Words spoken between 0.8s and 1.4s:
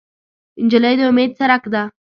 د امید